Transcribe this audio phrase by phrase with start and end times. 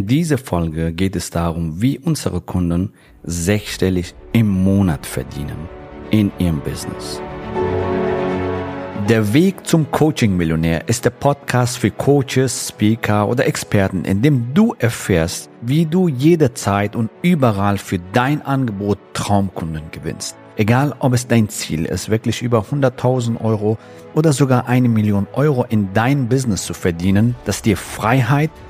[0.00, 5.68] In dieser Folge geht es darum, wie unsere Kunden sechsstellig im Monat verdienen
[6.10, 7.20] in ihrem Business.
[9.10, 14.74] Der Weg zum Coaching-Millionär ist der Podcast für Coaches, Speaker oder Experten, in dem du
[14.78, 20.34] erfährst, wie du jederzeit und überall für dein Angebot Traumkunden gewinnst.
[20.56, 23.76] Egal, ob es dein Ziel ist, wirklich über 100.000 Euro
[24.14, 28.50] oder sogar eine Million Euro in dein Business zu verdienen, das dir Freiheit,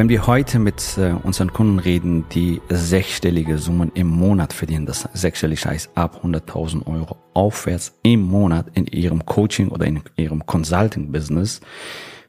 [0.00, 5.06] Wenn wir heute mit äh, unseren Kunden reden, die sechsstellige Summen im Monat verdienen, das
[5.12, 11.60] sechsstellig heißt ab 100.000 Euro aufwärts im Monat in ihrem Coaching oder in ihrem Consulting-Business.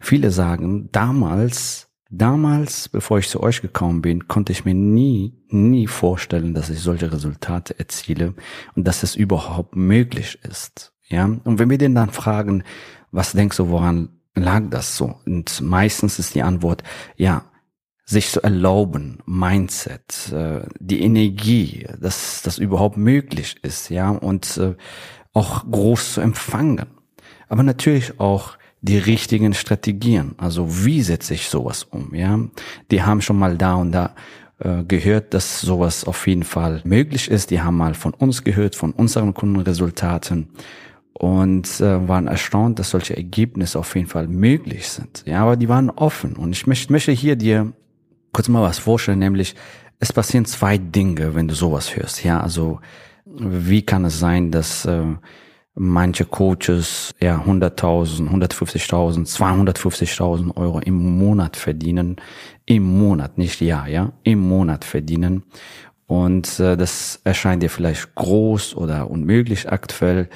[0.02, 5.88] Viele sagen, damals, damals, bevor ich zu euch gekommen bin, konnte ich mir nie, nie
[5.88, 8.33] vorstellen, dass ich solche Resultate erziele
[8.75, 10.91] und dass es überhaupt möglich ist.
[11.08, 12.66] Ja, und wenn wir den dann fragen,
[13.11, 15.16] was denkst du, woran lag das so?
[15.25, 16.83] Und meistens ist die Antwort,
[17.16, 17.45] ja,
[18.11, 24.75] sich zu erlauben, Mindset, äh, die Energie, dass das überhaupt möglich ist, ja, und äh,
[25.33, 26.85] auch groß zu empfangen.
[27.47, 30.35] Aber natürlich auch die richtigen Strategien.
[30.37, 32.39] Also wie setze ich sowas um, ja?
[32.89, 34.15] Die haben schon mal da und da
[34.59, 37.51] äh, gehört, dass sowas auf jeden Fall möglich ist.
[37.51, 40.49] Die haben mal von uns gehört, von unseren Kundenresultaten
[41.13, 45.23] und äh, waren erstaunt, dass solche Ergebnisse auf jeden Fall möglich sind.
[45.25, 46.35] Ja, aber die waren offen.
[46.35, 47.73] Und ich möchte, möchte hier dir
[48.33, 49.55] kurz mal was vorstellen, nämlich
[49.99, 52.23] es passieren zwei Dinge, wenn du sowas hörst.
[52.23, 52.79] Ja, also
[53.25, 55.03] wie kann es sein, dass äh,
[55.75, 62.17] manche Coaches ja 100.000, 150.000, 250.000 Euro im Monat verdienen,
[62.65, 65.44] im Monat, nicht Jahr, ja, im Monat verdienen.
[66.07, 70.29] Und äh, das erscheint dir vielleicht groß oder unmöglich aktuell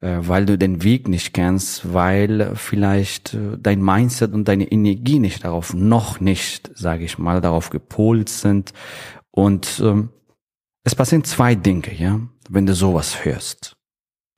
[0.00, 5.44] weil du den Weg nicht kennst, weil vielleicht äh, dein Mindset und deine Energie nicht
[5.44, 8.72] darauf, noch nicht, sage ich mal, darauf gepolt sind.
[9.30, 10.10] Und ähm,
[10.84, 13.76] es passieren zwei Dinge, ja, wenn du sowas hörst.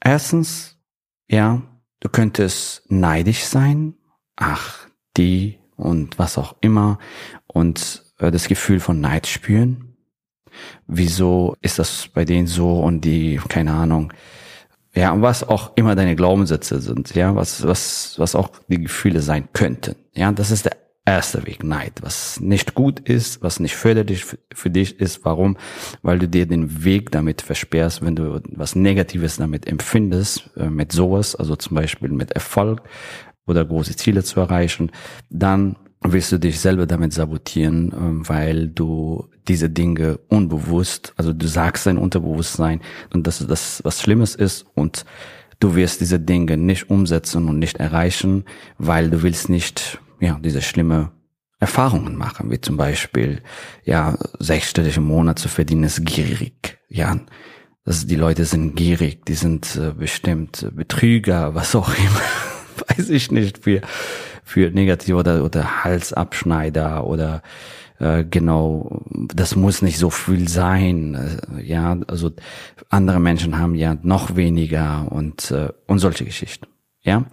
[0.05, 0.79] Erstens,
[1.29, 1.63] ja,
[2.01, 3.95] du könntest neidisch sein,
[4.37, 6.99] ach, die und was auch immer
[7.47, 9.97] und äh, das Gefühl von Neid spüren.
[10.87, 14.13] Wieso ist das bei denen so und die, keine Ahnung,
[14.95, 19.21] ja, und was auch immer deine Glaubenssätze sind, ja, was, was, was auch die Gefühle
[19.21, 19.97] sein könnten.
[20.15, 24.71] Ja, das ist der erste Weg, Neid, was nicht gut ist, was nicht förderlich für
[24.71, 25.25] dich ist.
[25.25, 25.57] Warum?
[26.03, 30.93] Weil du dir den Weg damit versperrst, wenn du was Negatives damit empfindest, äh, mit
[30.93, 32.83] sowas, also zum Beispiel mit Erfolg
[33.47, 34.93] oder große Ziele zu erreichen,
[35.31, 41.47] dann willst du dich selber damit sabotieren, ähm, weil du diese Dinge unbewusst, also du
[41.47, 42.81] sagst dein Unterbewusstsein
[43.13, 45.05] und dass das was Schlimmes ist und
[45.61, 48.45] du wirst diese Dinge nicht umsetzen und nicht erreichen,
[48.79, 51.13] weil du willst nicht, ja, diese schlimme
[51.61, 53.41] Erfahrungen machen, wie zum Beispiel,
[53.85, 57.19] ja, sechsstellige Monat zu verdienen ist gierig, ja.
[57.85, 63.33] Das, die Leute sind gierig, die sind äh, bestimmt Betrüger, was auch immer, weiß ich
[63.33, 63.81] nicht, für
[64.43, 67.43] für negativ oder, oder Halsabschneider oder
[67.99, 71.15] äh, genau, das muss nicht so viel sein.
[71.15, 72.33] Äh, ja, also
[72.89, 76.67] andere Menschen haben ja noch weniger und, äh, und solche Geschichten.
[77.05, 77.25] Ja,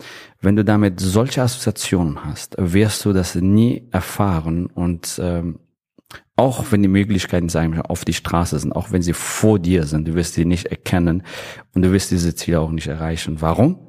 [0.42, 5.60] wenn du damit solche Assoziationen hast, wirst du das nie erfahren und ähm,
[6.36, 9.86] auch wenn die Möglichkeiten sagen wir, auf die Straße sind, auch wenn sie vor dir
[9.86, 11.24] sind, du wirst sie nicht erkennen
[11.76, 13.42] und du wirst diese Ziele auch nicht erreichen.
[13.42, 13.89] Warum?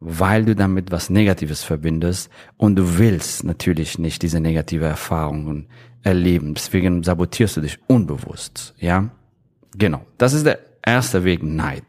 [0.00, 5.68] Weil du damit was Negatives verbindest und du willst natürlich nicht diese negative Erfahrungen
[6.02, 6.54] erleben.
[6.54, 9.10] Deswegen sabotierst du dich unbewusst, ja?
[9.76, 10.04] Genau.
[10.16, 11.84] Das ist der erste Weg, Neid.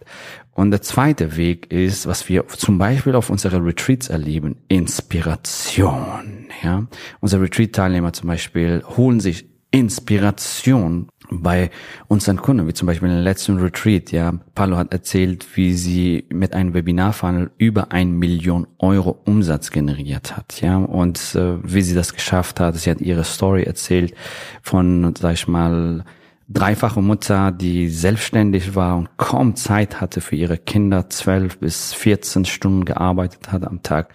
[0.54, 6.88] Und der zweite Weg ist, was wir zum Beispiel auf unsere Retreats erleben, Inspiration, ja?
[7.22, 11.70] Unsere Retreat-Teilnehmer zum Beispiel holen sich Inspiration bei
[12.08, 16.26] unseren Kunden, wie zum Beispiel in den letzten Retreat, ja, Palo hat erzählt, wie sie
[16.30, 21.96] mit einem Webinarfunnel über ein Million Euro Umsatz generiert hat, ja, und äh, wie sie
[21.96, 22.76] das geschafft hat.
[22.76, 24.14] Sie hat ihre Story erzählt
[24.62, 26.04] von, sag ich mal,
[26.50, 32.46] dreifache Mutter, die selbstständig war und kaum Zeit hatte für ihre Kinder, zwölf bis 14
[32.46, 34.14] Stunden gearbeitet hat am Tag.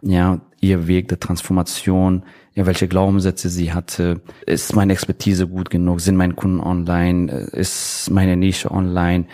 [0.00, 2.22] Ja, ihr Weg der Transformation,
[2.54, 8.10] ja, welche Glaubenssätze sie hatte, ist meine Expertise gut genug, sind meine Kunden online, ist
[8.10, 9.26] meine Nische online.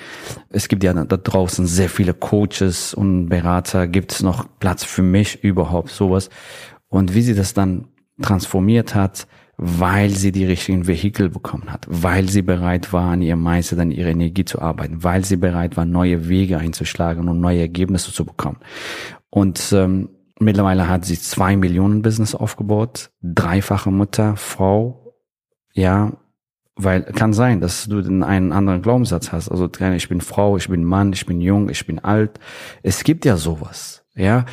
[0.50, 5.02] Es gibt ja da draußen sehr viele Coaches und Berater, gibt es noch Platz für
[5.02, 6.30] mich überhaupt sowas?
[6.88, 7.88] Und wie sie das dann
[8.22, 9.26] transformiert hat,
[9.56, 13.90] weil sie die richtigen Vehikel bekommen hat, weil sie bereit war, an ihrem Mindset, an
[13.90, 18.24] ihrer Energie zu arbeiten, weil sie bereit war, neue Wege einzuschlagen und neue Ergebnisse zu
[18.24, 18.58] bekommen.
[19.30, 25.14] Und ähm, mittlerweile hat sie zwei Millionen Business aufgebaut, dreifache Mutter, Frau,
[25.72, 26.12] ja,
[26.76, 29.48] weil kann sein, dass du einen anderen Glaubenssatz hast.
[29.48, 32.38] Also ich bin Frau, ich bin Mann, ich bin jung, ich bin alt.
[32.82, 34.46] Es gibt ja sowas, ja.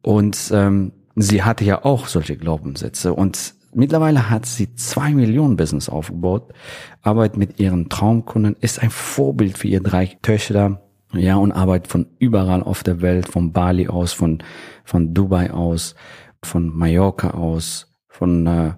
[0.00, 5.88] Und ähm, sie hatte ja auch solche Glaubenssätze und Mittlerweile hat sie zwei Millionen Business
[5.88, 6.52] aufgebaut,
[7.00, 10.82] arbeitet mit ihren Traumkunden, ist ein Vorbild für ihre drei Töchter,
[11.14, 14.42] ja, und arbeitet von überall auf der Welt, von Bali aus, von,
[14.84, 15.94] von Dubai aus,
[16.42, 18.72] von Mallorca aus, von, äh,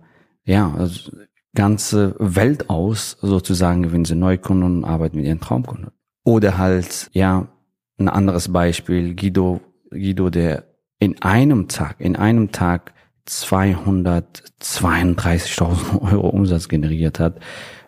[0.45, 1.11] ja, also
[1.55, 5.91] ganze Welt aus, sozusagen, gewinnen sie Neukunden und arbeiten mit ihren Traumkunden.
[6.25, 7.49] Oder halt, ja,
[7.99, 9.61] ein anderes Beispiel, Guido,
[9.91, 10.65] Guido, der
[10.99, 12.93] in einem Tag, in einem Tag
[13.29, 17.39] 232.000 Euro Umsatz generiert hat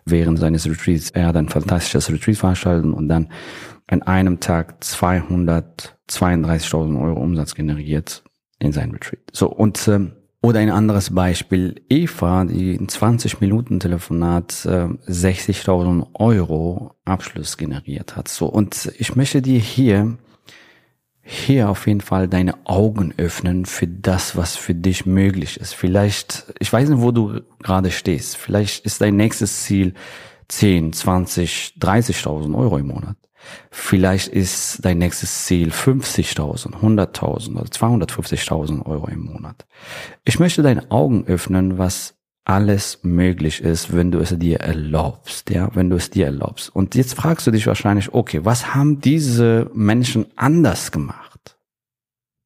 [0.09, 1.11] während seines Retreats.
[1.11, 3.29] Er hat ein fantastisches Retreat veranstaltet und dann
[3.87, 8.23] an einem Tag 232.000 Euro Umsatz generiert
[8.59, 9.21] in seinem Retreat.
[9.31, 16.07] So, und ähm, oder ein anderes Beispiel, Eva, die in 20 Minuten Telefonat äh, 60.000
[16.13, 18.27] Euro Abschluss generiert hat.
[18.27, 20.17] So, und ich möchte dir hier
[21.29, 25.75] hier auf jeden Fall deine Augen öffnen für das, was für dich möglich ist.
[25.75, 28.37] Vielleicht, ich weiß nicht, wo du gerade stehst.
[28.37, 29.93] Vielleicht ist dein nächstes Ziel
[30.47, 33.17] 10, 20, 30.000 Euro im Monat.
[33.69, 39.65] Vielleicht ist dein nächstes Ziel 50.000, 100.000 oder 250.000 Euro im Monat.
[40.23, 42.16] Ich möchte deine Augen öffnen, was
[42.47, 46.73] alles möglich ist, wenn du es dir erlaubst, ja, wenn du es dir erlaubst.
[46.73, 51.57] Und jetzt fragst du dich wahrscheinlich, okay, was haben diese Menschen anders gemacht?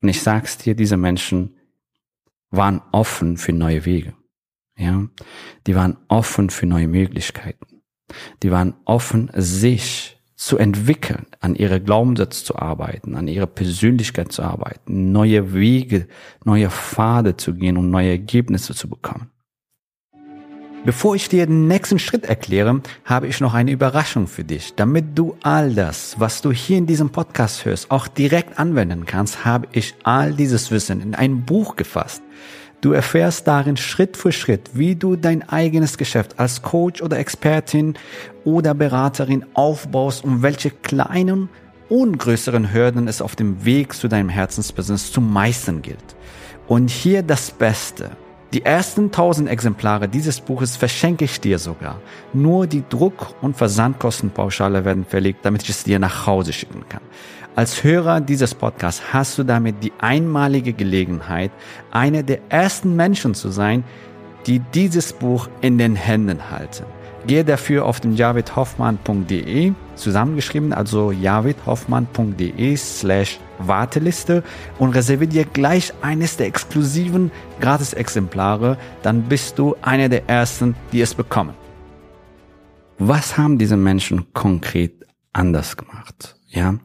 [0.01, 1.55] Und ich sag's dir, diese Menschen
[2.49, 4.15] waren offen für neue Wege,
[4.75, 5.07] ja.
[5.67, 7.83] Die waren offen für neue Möglichkeiten.
[8.41, 14.41] Die waren offen, sich zu entwickeln, an ihre Glaubenssätze zu arbeiten, an ihre Persönlichkeit zu
[14.41, 16.07] arbeiten, neue Wege,
[16.43, 19.29] neue Pfade zu gehen, um neue Ergebnisse zu bekommen.
[20.83, 24.73] Bevor ich dir den nächsten Schritt erkläre, habe ich noch eine Überraschung für dich.
[24.75, 29.45] Damit du all das, was du hier in diesem Podcast hörst, auch direkt anwenden kannst,
[29.45, 32.23] habe ich all dieses Wissen in ein Buch gefasst.
[32.81, 37.93] Du erfährst darin Schritt für Schritt, wie du dein eigenes Geschäft als Coach oder Expertin
[38.43, 41.49] oder Beraterin aufbaust und welche kleinen
[41.89, 46.15] und größeren Hürden es auf dem Weg zu deinem Herzensbusiness zu meistern gilt.
[46.67, 48.09] Und hier das Beste.
[48.53, 52.01] Die ersten 1000 Exemplare dieses Buches verschenke ich dir sogar.
[52.33, 57.01] Nur die Druck- und Versandkostenpauschale werden verlegt, damit ich es dir nach Hause schicken kann.
[57.55, 61.51] Als Hörer dieses Podcasts hast du damit die einmalige Gelegenheit,
[61.91, 63.85] einer der ersten Menschen zu sein,
[64.47, 66.85] die dieses Buch in den Händen halten.
[67.27, 74.43] Gehe dafür auf den javidhoffmann.de zusammengeschrieben, also javidhoffmann.de slash Warteliste
[74.79, 81.01] und reserviere dir gleich eines der exklusiven Gratis-Exemplare, dann bist du einer der ersten, die
[81.01, 81.53] es bekommen.
[82.97, 86.35] Was haben diese Menschen konkret anders gemacht?
[86.47, 86.75] Ja,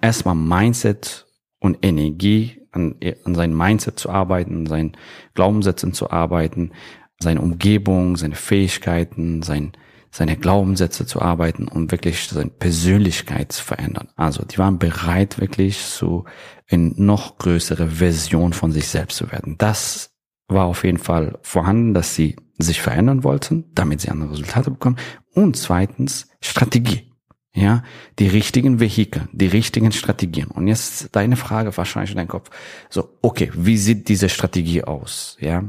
[0.00, 1.26] erstmal Mindset
[1.60, 4.96] und Energie an, an sein Mindset zu arbeiten, an seinen
[5.34, 6.72] Glaubenssätzen zu arbeiten,
[7.18, 9.72] seine Umgebung, seine Fähigkeiten, sein,
[10.10, 14.08] seine Glaubenssätze zu arbeiten, um wirklich seine Persönlichkeit zu verändern.
[14.16, 16.24] Also die waren bereit, wirklich so
[16.66, 19.56] in noch größere Version von sich selbst zu werden.
[19.58, 20.10] Das
[20.48, 24.96] war auf jeden Fall vorhanden, dass sie sich verändern wollten, damit sie andere Resultate bekommen.
[25.32, 27.06] Und zweitens Strategie.
[27.52, 27.82] Ja,
[28.20, 30.46] die richtigen Vehikel, die richtigen Strategien.
[30.48, 32.50] Und jetzt deine Frage wahrscheinlich in deinem Kopf.
[32.90, 35.36] So, okay, wie sieht diese Strategie aus?
[35.40, 35.64] Ja.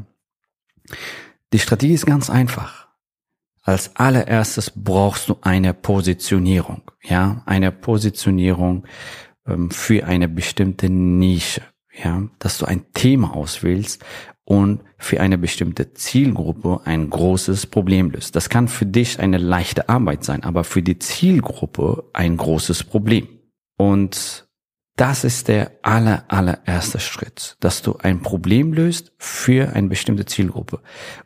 [1.53, 2.90] Die Strategie ist ganz einfach.
[3.63, 8.86] Als allererstes brauchst du eine Positionierung, ja, eine Positionierung
[9.46, 11.62] ähm, für eine bestimmte Nische,
[12.03, 14.03] ja, dass du ein Thema auswählst
[14.46, 18.36] und für eine bestimmte Zielgruppe ein großes Problem löst.
[18.36, 23.27] Das kann für dich eine leichte Arbeit sein, aber für die Zielgruppe ein großes Problem.
[23.77, 24.48] Und
[25.01, 30.79] das ist der aller, allererste Schritt, dass du ein Problem löst für eine bestimmte Zielgruppe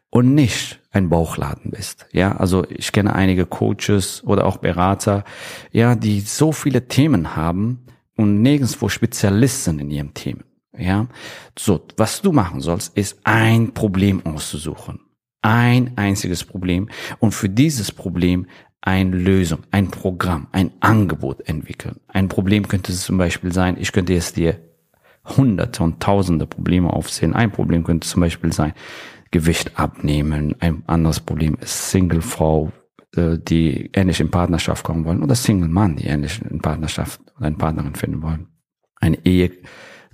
[0.10, 2.06] und nicht ein Bauchladen bist.
[2.14, 5.26] Ja, also ich kenne einige Coaches oder auch Berater,
[5.74, 10.46] ja, die so viele Themen haben und nirgendwo Spezialisten in ihrem Themen.
[10.78, 11.08] Ja,
[11.60, 15.02] so, was du machen sollst, ist ein Problem auszusuchen.
[15.42, 16.88] Ein einziges Problem
[17.20, 18.48] und für dieses Problem
[18.86, 22.00] eine Lösung, ein Programm, ein Angebot entwickeln.
[22.08, 24.60] Ein Problem könnte es zum Beispiel sein, ich könnte jetzt dir
[25.26, 27.34] hunderte und tausende Probleme aufzählen.
[27.34, 28.74] Ein Problem könnte zum Beispiel sein,
[29.32, 30.56] Gewicht abnehmen.
[30.60, 32.72] Ein anderes Problem ist Single-Frau,
[33.16, 37.58] äh, die ähnlich in Partnerschaft kommen wollen oder Single-Mann, die ähnlich in Partnerschaft oder eine
[37.58, 38.48] Partnerin finden wollen.
[38.98, 39.52] Eine Ehe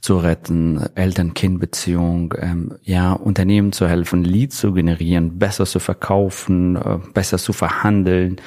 [0.02, 6.98] zu retten, Eltern-Kind-Beziehung, ähm, ja, Unternehmen zu helfen, Lead zu generieren, besser zu verkaufen, äh,
[7.14, 8.42] besser zu verhandeln,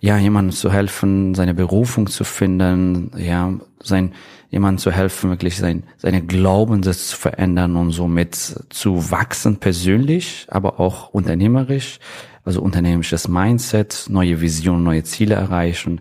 [0.00, 3.52] ja, jemandem zu helfen, seine Berufung zu finden, ja,
[3.82, 4.12] sein,
[4.50, 8.34] jemandem zu helfen, wirklich sein, seine Glaubenssätze zu verändern und somit
[8.68, 11.98] zu wachsen persönlich, aber auch unternehmerisch,
[12.44, 16.00] also unternehmerisches Mindset, neue Visionen, neue Ziele erreichen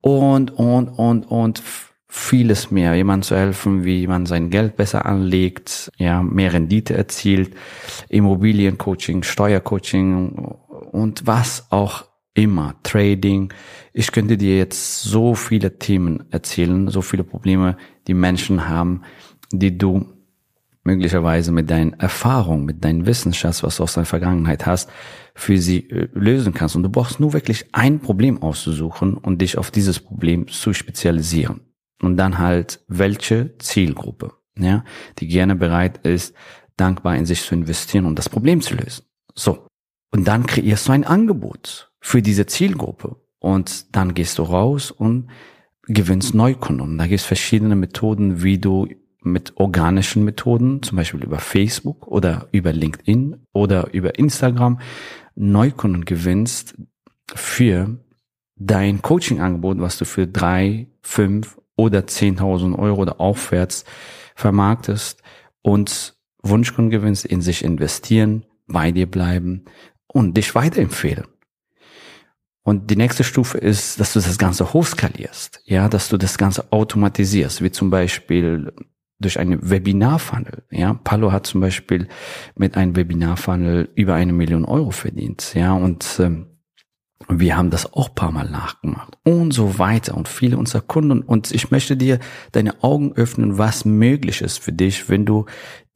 [0.00, 1.62] und, und, und, und
[2.16, 7.56] vieles mehr, jemand zu helfen, wie man sein Geld besser anlegt, ja, mehr Rendite erzielt,
[8.08, 10.28] Immobiliencoaching, Steuercoaching
[10.92, 13.52] und was auch immer, Trading.
[13.92, 19.02] Ich könnte dir jetzt so viele Themen erzählen, so viele Probleme, die Menschen haben,
[19.50, 20.06] die du
[20.84, 24.88] möglicherweise mit deinen Erfahrungen, mit deinem Wissensschatz, was du aus deiner Vergangenheit hast,
[25.34, 26.76] für sie äh, lösen kannst.
[26.76, 31.73] Und du brauchst nur wirklich ein Problem auszusuchen und dich auf dieses Problem zu spezialisieren.
[32.02, 34.84] Und dann halt, welche Zielgruppe, ja,
[35.18, 36.34] die gerne bereit ist,
[36.76, 39.04] dankbar in sich zu investieren und das Problem zu lösen.
[39.34, 39.66] So.
[40.10, 43.16] Und dann kreierst du ein Angebot für diese Zielgruppe.
[43.38, 45.28] Und dann gehst du raus und
[45.82, 46.80] gewinnst Neukunden.
[46.80, 48.88] Und da gibt es verschiedene Methoden, wie du
[49.22, 54.80] mit organischen Methoden, zum Beispiel über Facebook oder über LinkedIn oder über Instagram,
[55.34, 56.76] Neukunden gewinnst
[57.34, 57.98] für
[58.56, 63.84] dein Coaching-Angebot, was du für drei, fünf oder 10.000 Euro oder aufwärts
[64.34, 65.22] vermarktest
[65.62, 69.64] und Wunschkunden gewinnst, in sich investieren, bei dir bleiben
[70.06, 71.26] und dich weiterempfehlen.
[72.62, 76.72] Und die nächste Stufe ist, dass du das Ganze hochskalierst, ja, dass du das Ganze
[76.72, 78.72] automatisierst, wie zum Beispiel
[79.20, 80.64] durch einen Webinar-Funnel.
[80.70, 82.08] Ja, Palo hat zum Beispiel
[82.56, 85.52] mit einem Webinar-Funnel über eine Million Euro verdient.
[85.54, 86.53] Ja, und ähm,
[87.28, 91.22] wir haben das auch paar Mal nachgemacht und so weiter und viele unserer Kunden.
[91.22, 92.18] Und ich möchte dir
[92.52, 95.46] deine Augen öffnen, was möglich ist für dich, wenn du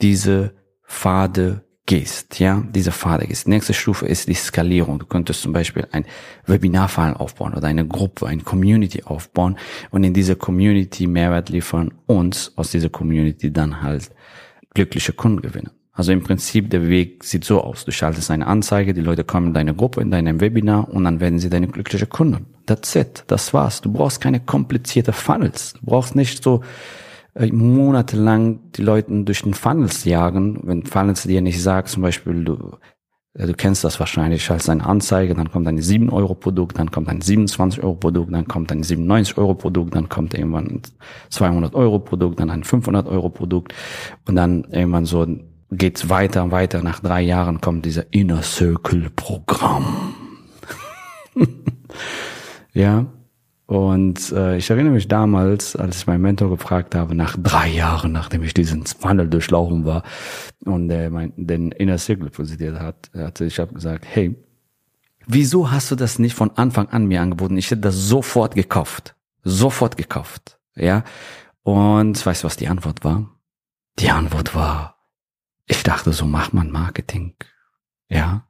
[0.01, 0.55] diese
[0.87, 3.49] Pfade gehst, ja, diese Pfade gehst.
[3.49, 4.99] Nächste Stufe ist die Skalierung.
[4.99, 6.05] Du könntest zum Beispiel ein
[6.47, 9.59] Webinarfall aufbauen oder eine Gruppe, eine Community aufbauen
[9.91, 14.11] und in dieser Community Mehrwert liefern und aus dieser Community dann halt
[14.75, 15.71] glückliche Kunden gewinnen.
[15.99, 17.85] Also im Prinzip der Weg sieht so aus.
[17.85, 21.19] Du schaltest eine Anzeige, die Leute kommen in deine Gruppe, in deinem Webinar und dann
[21.19, 22.47] werden sie deine glückliche Kunden.
[22.67, 23.25] That's it.
[23.27, 23.81] Das war's.
[23.81, 25.73] Du brauchst keine komplizierte Funnels.
[25.73, 26.63] Du brauchst nicht so
[27.35, 32.45] äh, monatelang die Leute durch den Funnels jagen, wenn Funnels dir nicht sagt, zum Beispiel,
[32.45, 32.77] du,
[33.35, 36.93] äh, du kennst das wahrscheinlich, als eine Anzeige, dann kommt ein 7 Euro Produkt, dann
[36.93, 40.83] kommt ein 27 Euro Produkt, dann kommt ein 97 Euro Produkt, dann kommt irgendwann ein
[41.31, 43.75] 200 Euro Produkt, dann ein 500 Euro Produkt
[44.29, 45.27] und dann irgendwann so
[45.71, 46.83] geht's weiter und weiter.
[46.83, 50.15] Nach drei Jahren kommt dieser Inner Circle Programm.
[52.73, 53.07] ja,
[53.69, 58.13] und äh, ich erinnere mich damals, als ich meinen Mentor gefragt habe, nach drei Jahren,
[58.13, 60.05] nachdem ich diesen Wandel durchlaufen war
[60.65, 64.35] und er mein, den Inner Circle präsentiert hat, hatte ich habe gesagt, hey,
[65.27, 67.59] wieso hast du das nicht von Anfang an mir angeboten?
[67.59, 69.15] Ich hätte das sofort gekauft.
[69.45, 70.59] Sofort gekauft.
[70.75, 71.05] Ja.
[71.63, 73.39] Und weißt du, was die Antwort war?
[73.99, 74.97] Die Antwort war,
[75.69, 77.35] ich dachte, so macht man Marketing.
[78.09, 78.47] Ja.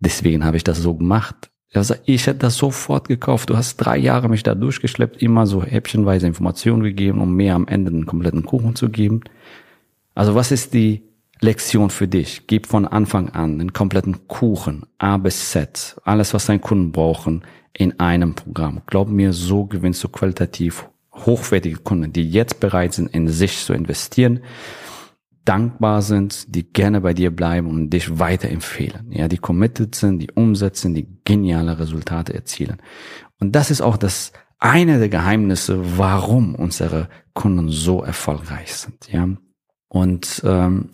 [0.00, 1.50] Deswegen habe ich das so gemacht.
[1.72, 3.48] Also ich hätte das sofort gekauft.
[3.48, 7.68] Du hast drei Jahre mich da durchgeschleppt, immer so häppchenweise Informationen gegeben, um mir am
[7.68, 9.20] Ende einen kompletten Kuchen zu geben.
[10.14, 11.04] Also was ist die
[11.40, 12.48] Lektion für dich?
[12.48, 17.44] Gib von Anfang an einen kompletten Kuchen, A bis Z, alles, was deine Kunden brauchen,
[17.72, 18.82] in einem Programm.
[18.86, 23.72] Glaub mir, so gewinnst du qualitativ hochwertige Kunden, die jetzt bereit sind, in sich zu
[23.72, 24.40] investieren
[25.50, 29.10] dankbar sind, die gerne bei dir bleiben und dich weiterempfehlen.
[29.10, 32.76] Ja, die committed sind, die umsetzen, die geniale Resultate erzielen.
[33.40, 39.10] Und das ist auch das eine der Geheimnisse, warum unsere Kunden so erfolgreich sind.
[39.10, 39.28] Ja,
[39.88, 40.90] und ähm,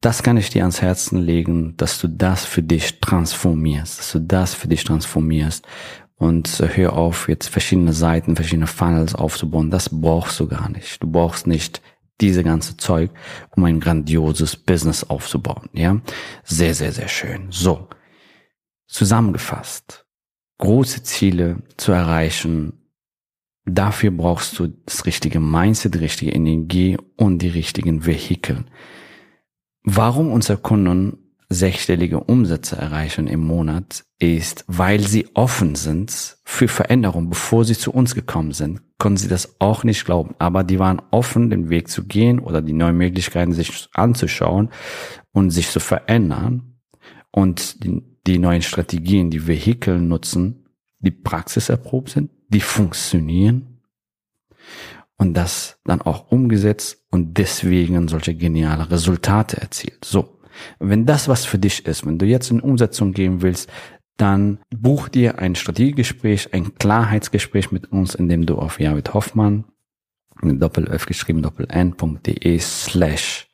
[0.00, 4.20] das kann ich dir ans Herzen legen, dass du das für dich transformierst, dass du
[4.20, 5.66] das für dich transformierst
[6.14, 9.70] und äh, hör auf, jetzt verschiedene Seiten, verschiedene Funnels aufzubauen.
[9.70, 11.02] Das brauchst du gar nicht.
[11.02, 11.82] Du brauchst nicht
[12.20, 13.10] diese ganze Zeug,
[13.56, 15.68] um ein grandioses Business aufzubauen.
[15.72, 16.00] Ja,
[16.44, 17.48] sehr, sehr, sehr schön.
[17.50, 17.88] So,
[18.86, 20.06] zusammengefasst,
[20.58, 22.84] große Ziele zu erreichen
[23.66, 28.64] Dafür brauchst du das richtige Mindset, die richtige Energie und die richtigen Vehikel.
[29.82, 31.18] Warum unsere Kunden
[31.48, 37.28] sechsstellige Umsätze erreichen im Monat, ist, weil sie offen sind für Veränderung.
[37.28, 40.34] Bevor sie zu uns gekommen sind, konnten sie das auch nicht glauben.
[40.38, 44.70] Aber die waren offen, den Weg zu gehen oder die neuen Möglichkeiten sich anzuschauen
[45.30, 46.78] und sich zu verändern
[47.30, 50.70] und die, die neuen Strategien, die Vehikel nutzen,
[51.00, 53.82] die praxiserprobt sind, die funktionieren
[55.18, 60.02] und das dann auch umgesetzt und deswegen solche geniale Resultate erzielt.
[60.02, 60.40] So.
[60.78, 63.68] Wenn das was für dich ist, wenn du jetzt in Umsetzung gehen willst,
[64.16, 69.64] dann buch dir ein Strategiegespräch, ein Klarheitsgespräch mit uns, indem du auf Javid Hoffmann,
[70.42, 73.48] doppel F geschrieben, doppel n.de slash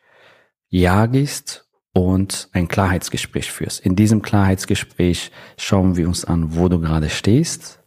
[0.68, 3.84] ja gehst und ein Klarheitsgespräch führst.
[3.84, 7.82] In diesem Klarheitsgespräch schauen wir uns an, wo du gerade stehst.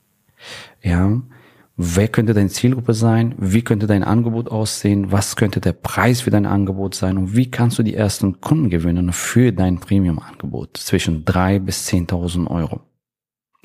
[0.82, 1.22] Ja,
[1.76, 3.34] Wer könnte deine Zielgruppe sein?
[3.40, 5.12] Wie könnte dein Angebot aussehen?
[5.12, 7.18] Was könnte der Preis für dein Angebot sein?
[7.18, 12.48] Und wie kannst du die ersten Kunden gewinnen für dein Premium-Angebot zwischen drei bis zehntausend
[12.48, 12.82] Euro?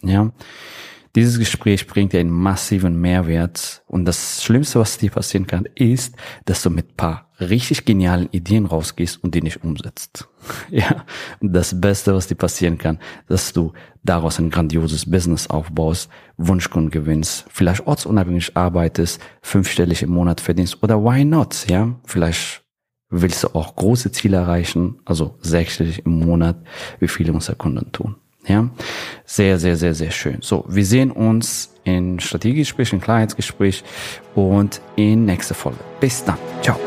[0.03, 0.33] Ja.
[1.15, 3.83] Dieses Gespräch bringt dir einen massiven Mehrwert.
[3.87, 8.67] Und das Schlimmste, was dir passieren kann, ist, dass du mit paar richtig genialen Ideen
[8.67, 10.29] rausgehst und die nicht umsetzt.
[10.71, 11.05] Ja.
[11.41, 13.73] Das Beste, was dir passieren kann, dass du
[14.03, 21.03] daraus ein grandioses Business aufbaust, Wunschkunden gewinnst, vielleicht ortsunabhängig arbeitest, fünfstellig im Monat verdienst oder
[21.03, 21.67] why not?
[21.69, 21.97] Ja.
[22.05, 22.65] Vielleicht
[23.11, 26.57] willst du auch große Ziele erreichen, also sechsstellig im Monat,
[27.01, 28.17] wie viele unserer Kunden tun.
[28.49, 28.69] Ja,
[29.27, 30.39] sehr, sehr, sehr, sehr schön.
[30.41, 33.85] So, wir sehen uns in Strategiegespräch, in Klarheitsgespräch
[34.35, 35.79] und in nächster Folge.
[36.01, 36.39] Bis dann.
[36.63, 36.79] Ciao.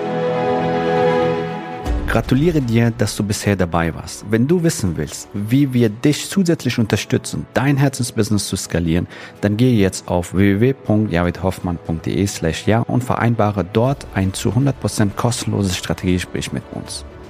[2.12, 4.26] Gratuliere dir, dass du bisher dabei warst.
[4.30, 9.08] Wenn du wissen willst, wie wir dich zusätzlich unterstützen, dein Herzensbusiness zu skalieren,
[9.40, 16.52] dann gehe jetzt auf www.javidhoffmann.de slash ja und vereinbare dort ein zu 100% kostenloses Strategiegespräch
[16.52, 17.06] mit uns.